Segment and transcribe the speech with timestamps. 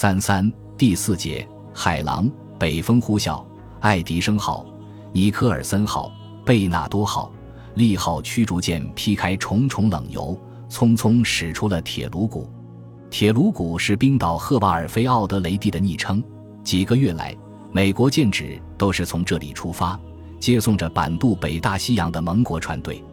[0.00, 2.26] 三三第四节，海狼、
[2.58, 3.44] 北风呼啸、
[3.80, 4.64] 爱迪生号、
[5.12, 6.10] 尼科尔森号、
[6.42, 7.30] 贝纳多号、
[7.74, 10.34] 利号驱逐舰劈开重重冷油，
[10.70, 12.48] 匆匆驶出了铁卢谷。
[13.10, 16.24] 铁卢谷是冰岛赫瓦尔菲奥德雷蒂的昵称。
[16.64, 17.36] 几个月来，
[17.70, 20.00] 美国舰只都是从这里出发，
[20.38, 23.04] 接送着板渡北大西洋的盟国船队。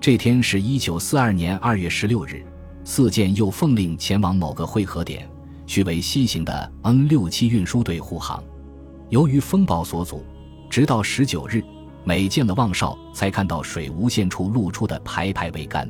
[0.00, 2.46] 这天是一九四二年二月十六日，
[2.84, 5.28] 四舰又奉令前往某个汇合点，
[5.68, 8.42] 去为西行的 N 六七运输队护航。
[9.10, 10.24] 由于风暴所阻，
[10.68, 11.62] 直到十九日，
[12.02, 15.88] 每舰的望哨才看到水无限处露出的排排桅杆。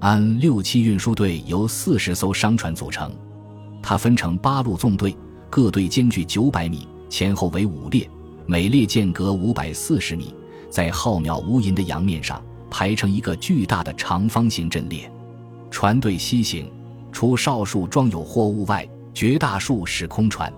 [0.00, 3.12] N 六七运输队由四十艘商船组成，
[3.80, 5.14] 它分成八路纵队，
[5.48, 8.08] 各队间距九百米，前后为五列，
[8.46, 10.34] 每列间隔五百四十米，
[10.68, 12.42] 在浩渺无垠的洋面上。
[12.74, 15.12] 排成一个巨大的长方形阵列，
[15.70, 16.72] 船队西行，
[17.12, 20.52] 除少数装有货物外，绝大数是空船。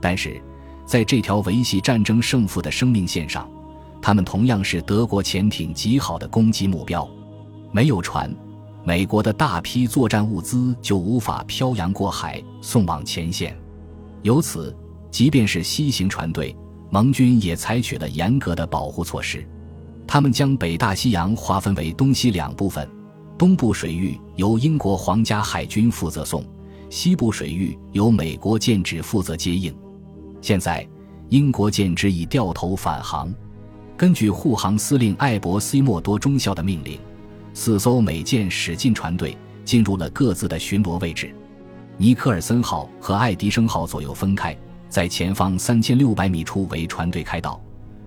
[0.00, 0.40] 但是，
[0.84, 3.48] 在这条维系战争胜负的生命线上，
[4.00, 7.08] 他们同样是德国潜艇极好的攻击目标。
[7.72, 8.32] 没有船，
[8.84, 13.56] 美国的大批作战物资就无法漂洋过海送往前线。
[14.22, 14.74] 由此，
[15.10, 16.56] 即便是西行船队，
[16.90, 19.46] 盟军也采取了严格的保护措施。
[20.06, 22.88] 他们将北大西洋划分为东西两部分，
[23.36, 26.44] 东部水域由英国皇家海军负责送，
[26.88, 29.74] 西部水域由美国舰只负责接应。
[30.40, 30.86] 现在，
[31.28, 33.34] 英国舰只已掉头返航。
[33.96, 37.00] 根据护航司令艾伯·西莫多中校的命令，
[37.54, 41.34] 四艘美舰驶进船队，进入了各自的巡逻位置。
[41.96, 44.56] 尼克尔森号和爱迪生号左右分开，
[44.88, 47.60] 在前方三千六百米处为船队开道。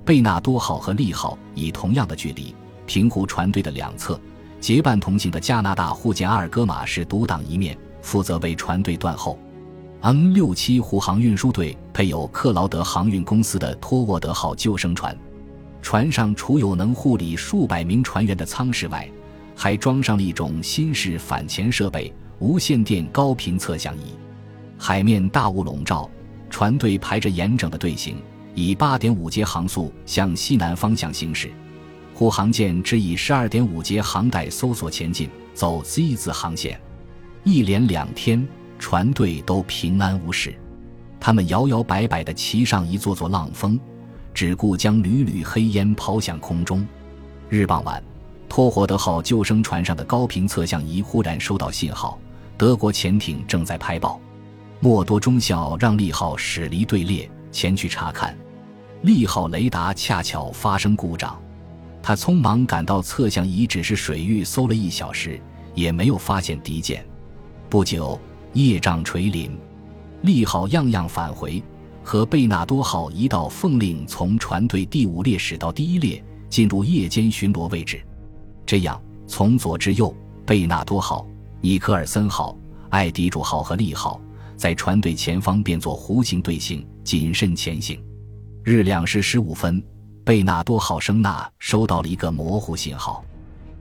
[0.05, 2.55] 贝纳多号和利号以同样的距离
[2.85, 4.19] 平湖船队的两侧，
[4.59, 9.37] 结伴同行的加拿大护舰阿尔戈马是独挡一面，负责为船队断后。
[10.01, 15.17] N 六七护航运输队配有克劳德航运公司的托沃德号救生船，
[15.81, 19.09] 船上除有能护理数百名船员的舱室外，
[19.55, 24.15] 还装上了一种新式反潜设备——无线电高频测向仪。
[24.77, 26.09] 海面大雾笼罩，
[26.49, 28.15] 船队排着严整的队形。
[28.55, 31.51] 以八点五节航速向西南方向行驶，
[32.13, 36.79] 护航舰只以十二点五节航带搜索前进，走 Z 字航线。
[37.43, 38.45] 一连两天，
[38.77, 40.53] 船队都平安无事。
[41.19, 43.79] 他们摇摇摆摆地骑上一座座浪峰，
[44.33, 46.85] 只顾将缕缕黑烟抛向空中。
[47.49, 48.01] 日傍晚，
[48.47, 52.17] 托霍德号救生船上的高频测向仪忽然收到信号，
[52.57, 54.19] 德国潜艇正在拍报。
[54.79, 58.37] 莫多中校让利号驶离队列，前去查看。
[59.01, 61.37] 利号雷达恰巧发生故障，
[62.01, 65.39] 他匆忙赶到测向仪，只是水域搜了一小时，
[65.73, 67.05] 也没有发现敌舰。
[67.69, 68.19] 不久，
[68.53, 69.55] 夜障垂临，
[70.23, 71.61] 利号样样返回，
[72.03, 78.01] 和贝纳多号一道奉令从船队第五列驶到第一列，进入夜间巡逻位置。
[78.65, 80.11] 这样，从左至右，
[80.47, 81.27] 贝纳多号、
[81.61, 82.57] 尼克尔森号、
[82.89, 84.19] 爱迪主号和利号
[84.57, 88.03] 在船队前方变作弧形队形，谨慎前行。
[88.63, 89.79] 日两时十五分，
[90.25, 93.23] 贝纳多号声呐收到了一个模糊信号，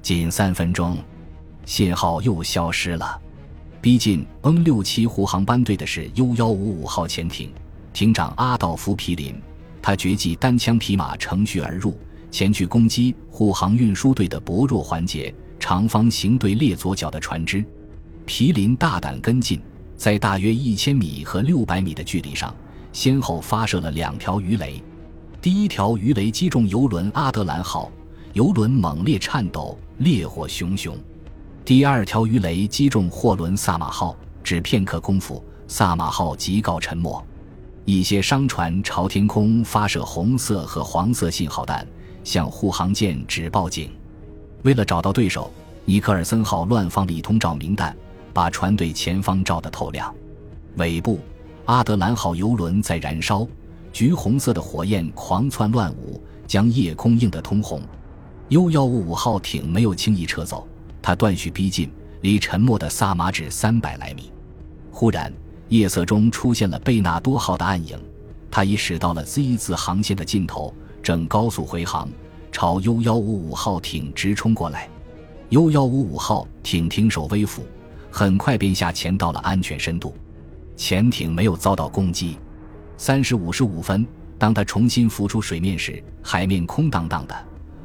[0.02, 0.98] 仅三分钟，
[1.64, 3.18] 信号又消失了。
[3.80, 7.50] 逼近 N 六七护航班队的是 U 幺五五号潜艇，
[7.92, 9.40] 艇长阿道夫皮林，
[9.80, 11.96] 他绝技单枪匹马乘虚而入，
[12.28, 17.64] 前去攻击护航运输队的薄弱环节——长方形队列左脚的船只。
[18.26, 19.60] 皮林大胆跟进，
[19.96, 22.52] 在大约一千米和六百米的距离上。
[22.92, 24.82] 先后发射了两条鱼雷，
[25.40, 27.92] 第一条鱼雷击中游轮阿德兰号，
[28.32, 30.96] 游轮猛烈颤抖，烈火熊熊；
[31.68, 37.22] 第二条鱼雷击中货轮萨马号，只片刻功夫，萨马号即告沉没。
[37.84, 41.86] 一些商船朝天空发射红色和黄色信号弹，
[42.24, 43.90] 向护航舰指报警。
[44.62, 45.52] 为了找到对手，
[45.84, 47.94] 尼克尔森号乱放了一通照明弹，
[48.32, 50.10] 把船队前方照得透亮。
[50.76, 51.20] 尾部。
[51.66, 53.46] 阿德兰号游轮在燃烧，
[53.92, 57.82] 橘红色的火焰狂窜乱舞，将夜空映得通红。
[58.48, 60.66] U 幺五五号艇没有轻易撤走，
[61.08, 61.90] 他断续逼近，
[62.20, 64.30] 离沉没的萨马只三百来米。
[64.92, 65.32] 忽然，
[65.70, 67.98] 夜色中出现了贝纳多号的暗影，
[68.50, 72.10] 他已驶到了 Z 字航线的尽头，正高速回航，
[72.52, 74.86] 朝 U 幺五五号艇直冲过来。
[75.48, 77.64] U 幺五五号艇停手微俯，
[78.10, 80.14] 很快便下潜到了安全深度。
[80.76, 82.36] 潜艇没有遭到攻击。
[82.98, 84.06] 三时五十五分，
[84.36, 87.34] 当他重新浮出水面时，海面空荡荡的，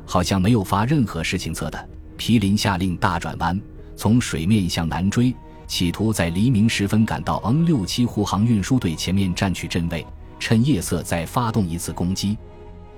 [0.06, 1.90] 好像没有发任何事情测的。
[2.18, 3.60] 皮林下令大转弯，
[3.96, 5.34] 从水面向南追，
[5.68, 10.06] 企图在黎明时分赶到 N 六七护航运输队前面占取阵位，
[10.40, 12.38] 趁夜色再发动一次攻击。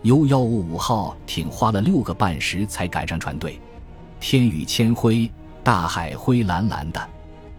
[0.03, 3.59] U 幺五五号艇花了六个半时才赶上船队。
[4.19, 5.31] 天宇千灰，
[5.63, 7.09] 大海灰蓝蓝的。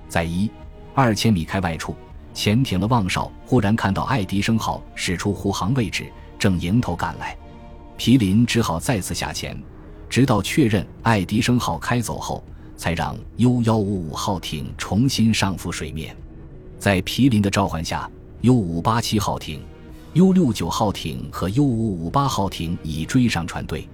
[0.09, 0.51] 在一
[0.95, 1.95] 二千米开外处，
[2.33, 6.07] 潜艇的望哨忽然看到爱迪生号驶出护航位置，
[6.39, 7.37] 正迎头赶来。
[7.97, 9.61] 皮林只好再次下潜，
[10.09, 12.43] 直到确认爱迪生号开走后。
[12.79, 16.15] 才让 U 幺五五号艇重新上浮水面，
[16.79, 18.07] 在皮林的召唤下
[18.43, 19.63] ，U 五八七号艇、
[20.13, 23.89] U 六九号艇和 U 五五八号艇已追上船队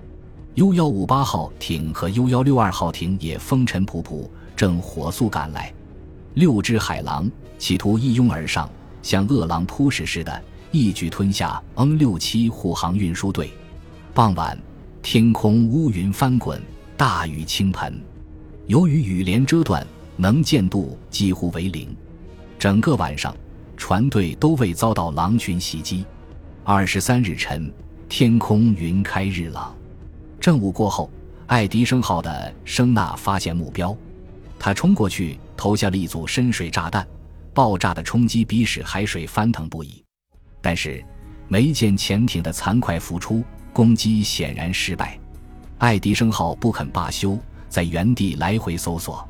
[0.57, 5.73] ，U 幺五八号艇和 U 幺六二号艇也风尘仆仆，正火速赶来。
[6.35, 8.69] 六只海狼企图一拥而上，
[9.01, 10.43] 像饿狼扑食似的，
[10.73, 13.53] 一举吞下 N 六七护航运输队。
[14.13, 14.59] 傍晚，
[15.03, 16.63] 天空乌云翻滚，
[16.97, 18.01] 大雨倾盆。
[18.69, 19.85] 由于雨帘遮断，
[20.17, 21.95] 能见度几乎为零。
[22.57, 23.37] 整个晚上，
[23.77, 26.05] 船队都未遭到狼群袭击。
[26.63, 27.71] 二十三日晨，
[28.09, 29.75] 天空云开日朗。
[30.41, 31.11] 正午过后，
[31.49, 33.95] 爱迪生号的声呐发现目标，
[34.57, 37.05] 他冲过去投下了一组深水炸弹，
[37.53, 40.01] 爆炸的冲击逼使海水翻腾不已。
[40.61, 41.05] 但是，
[41.49, 45.19] 没见潜艇的残块浮出，攻击显然失败。
[45.79, 47.39] 爱迪生号不肯罢休。
[47.69, 49.27] 在原地来回搜索，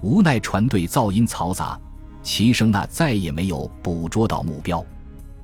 [0.00, 1.78] 无奈船队噪音嘈杂，
[2.20, 4.84] 齐声纳再也没有捕捉到目标。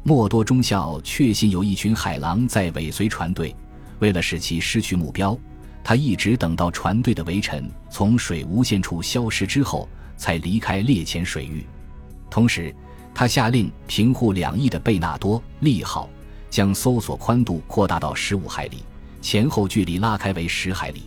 [0.02, 3.54] 莫多中校确信有一群海狼在尾随船队，
[4.00, 5.38] 为了使其失去目标，
[5.84, 11.64] 他一直等到船队的围尘从水无限处消失之后，才离开猎潜水域。
[12.28, 12.74] 同时，
[13.14, 16.10] 他下令平护两翼的贝纳多利号
[16.52, 18.84] 将搜索宽度扩大到十五海里，
[19.22, 21.04] 前后距离拉开为十海里。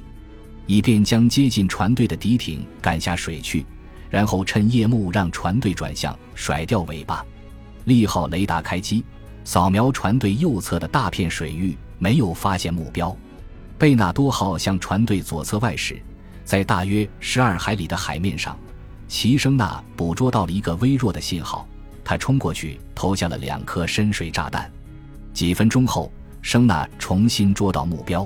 [0.66, 3.64] 以便将接近船队的敌艇赶下水去，
[4.10, 7.24] 然后趁夜幕让船队转向，甩掉尾巴。
[7.84, 9.06] 利号雷达开机，
[9.44, 13.16] 扫描船队右侧的大片水域，没有发现目标。
[13.78, 16.02] 贝纳多号向船队左侧外驶，
[16.44, 18.58] 在大约十二海里的海面上，
[19.08, 21.68] 齐声纳捕捉到了一个微弱的信号，
[22.04, 24.72] 他冲过去投下了两颗深水炸弹。
[25.36, 26.10] 几分钟后，
[26.42, 28.26] 声呐重新捉到目标，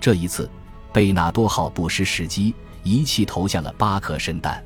[0.00, 0.48] 这一次。
[0.92, 2.54] 贝纳多号不失时机，
[2.84, 4.64] 一气投下了八颗深弹。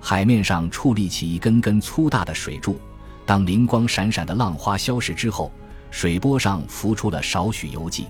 [0.00, 2.80] 海面上矗立起一根根粗大的水柱。
[3.26, 5.52] 当灵光闪闪的浪花消失之后，
[5.90, 8.06] 水波上浮出了少许游迹。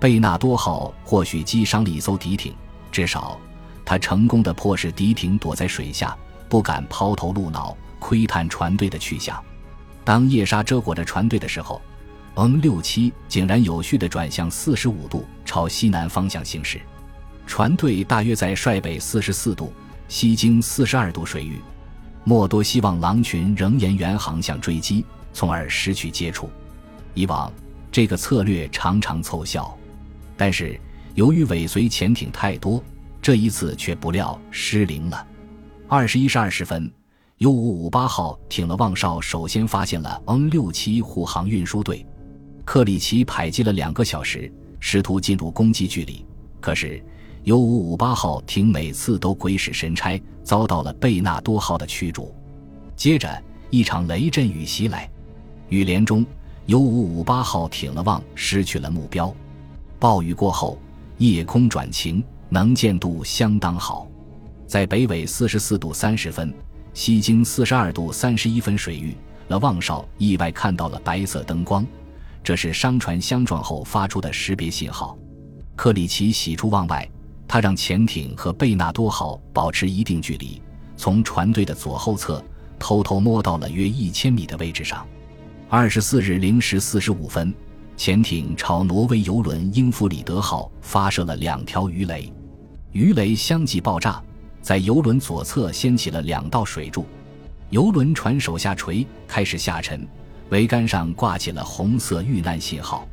[0.00, 2.54] 贝纳多号或许击伤了一艘敌艇，
[2.90, 3.38] 至少，
[3.84, 6.16] 他成功的迫使敌艇躲在水下，
[6.48, 9.38] 不敢抛头露脑窥探船队的去向。
[10.02, 11.78] 当夜沙遮裹着船队的时候。
[12.38, 16.80] N 六七井然有序地转向四十五度，朝西南方向行驶。
[17.48, 19.72] 船队大约在率北四十四度、
[20.06, 21.58] 西经四十二度水域。
[22.22, 26.48] 莫多希望狼群仍沿原航向追击，从而失去接触。
[27.12, 27.52] 以往
[27.90, 29.76] 这个策略常常凑效，
[30.36, 30.80] 但是
[31.16, 32.80] 由于尾随潜艇太多，
[33.20, 35.26] 这一次却不料失灵了。
[35.88, 36.88] 二十一时二十分
[37.38, 42.06] ，U 五五八号挺了望哨，首先发现了 N 六七护航运输队。
[42.68, 46.22] 克里奇迫击了两个小时，试图进入攻击距离，
[46.60, 47.02] 可是
[47.44, 52.30] U-558 号艇每次都鬼使神差，遭到了贝纳多号的驱逐。
[52.94, 55.10] 接着，一场雷阵雨袭来，
[55.70, 56.22] 雨帘中
[56.66, 59.34] ，U-558 号挺了望，失去了目标。
[59.98, 60.78] 暴雨过后，
[61.16, 64.06] 夜空转晴，能见度相当好，
[64.66, 66.52] 在北纬四十四度三十分、
[66.92, 69.16] 西经四十二度三十一分水域，
[69.48, 71.82] 了望哨意外看到了白色灯光。
[72.48, 75.14] 这是商船相撞后发出的识别信号。
[75.76, 77.06] 克里奇喜出望外，
[77.46, 80.58] 他让潜艇和贝纳多号保持一定距离，
[80.96, 82.42] 从船队的左后侧
[82.78, 85.06] 偷偷摸到了约一千米的位置上。
[85.68, 87.52] 二十四日零时四十五分，
[87.98, 92.32] 潜艇朝挪威游轮英弗里德号发射了两条鱼雷，
[92.92, 94.22] 鱼雷相继爆炸，
[94.62, 97.04] 在游轮左侧掀起了两道水柱，
[97.68, 100.08] 游轮船首下垂，开始下沉。
[100.50, 103.06] 桅杆上挂起了红色遇难信号，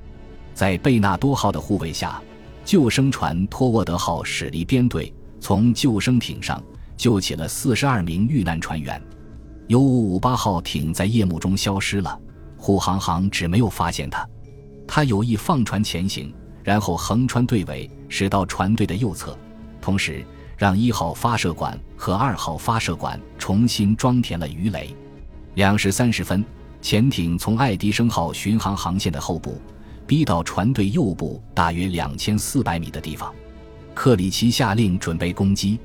[0.53, 2.21] 在贝纳多号的护卫下，
[2.63, 6.63] 救生船托沃德号驶离编队，从救生艇上
[6.95, 9.01] 救起了四十二名遇难船员。
[9.67, 12.17] U-558 号艇在夜幕中消失了，
[12.57, 14.25] 护航航只没有发现它。
[14.87, 19.37] 他有意放船前行，然后横穿队尾，驶到船队的右侧，
[19.81, 20.23] 同时
[20.55, 24.95] 让一号发射管和二号发射管重新装填了鱼雷。
[25.55, 26.45] 两时三十分。
[26.85, 29.59] 潜艇从爱迪生号巡航航线的后部，
[30.05, 33.33] 逼到船队右部大约两千四百米的地方。
[33.95, 35.79] 克里奇下令准备攻击。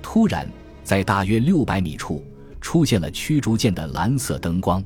[0.00, 0.50] 突然，
[0.82, 2.24] 在大约六百米处
[2.62, 4.82] 出现了驱逐舰的蓝色灯光。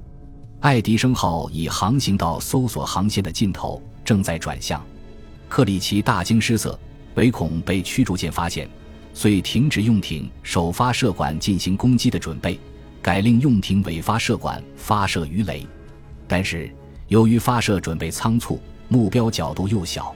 [0.59, 4.85] 爱迪生号已航行到搜索航线的尽头，正在转向。
[5.49, 6.77] 克里奇大惊失色，
[7.15, 8.69] 唯恐被驱逐舰发现，
[9.15, 12.59] 遂停止用艇首发射管进行攻击的准备，
[13.03, 15.67] 改令用艇尾发射管发射鱼雷。
[16.29, 16.73] 但是
[17.09, 20.15] 由于发射准备仓促，目标角度又小，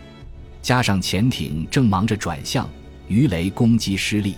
[0.62, 2.66] 加上潜艇正忙着转向，
[3.08, 4.36] 鱼雷攻击失利。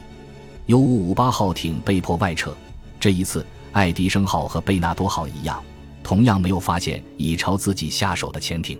[0.66, 2.56] U 五五八号艇被迫外撤。
[2.98, 5.62] 这一次，爱迪生号和贝纳多号一样，
[6.02, 8.78] 同样没有发现已朝自己下手的潜艇。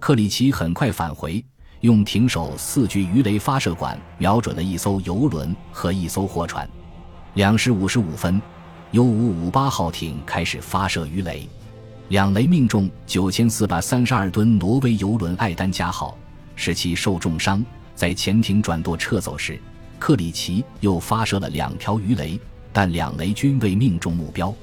[0.00, 1.42] 克里奇很快返回，
[1.80, 6.68] 用艇手四具鱼雷发射管瞄准了一艘游轮和一艘货船。
[7.34, 8.40] 两时五十五分
[8.94, 11.48] ，U 五五八号艇开始发射鱼雷，
[12.10, 16.16] 两雷命中九千四百三十二吨挪威游轮爱丹加号，
[16.54, 17.64] 使其受重伤。
[17.96, 19.58] 在潜艇转舵撤走时。
[19.98, 22.38] 克里奇又发射了两条鱼雷，
[22.72, 24.54] 但两雷均未命中目标。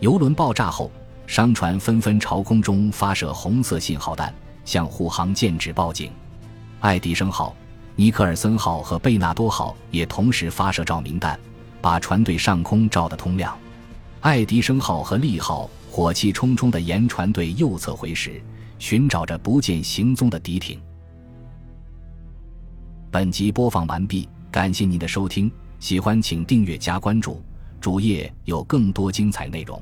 [0.00, 0.90] 游轮爆炸后，
[1.26, 4.32] 商船纷纷朝空中发射红色信号弹，
[4.64, 6.10] 向护航舰只报警。
[6.80, 7.54] 爱迪生号、
[7.94, 11.38] 尼克尔森号和贝纳多号也同时发射照明弹，
[11.82, 13.54] 把船队上空照得通亮。
[14.20, 18.42] 爱迪生号和利号火气冲冲的沿船队右侧回时，
[18.78, 20.80] 寻找着不见行踪的敌艇。
[23.10, 24.28] 本集播放完毕。
[24.50, 27.42] 感谢您的收听，喜欢请订阅加关注，
[27.78, 29.80] 主页有更多精彩内容。